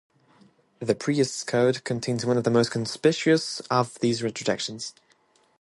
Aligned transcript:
The 0.79 0.95
Priests' 0.95 1.43
Code 1.43 1.83
contains 1.83 2.25
one 2.25 2.35
of 2.35 2.43
the 2.43 2.49
most 2.49 2.71
conspicuous 2.71 3.59
of 3.69 3.99
these 3.99 4.21
retrojections. 4.23 4.93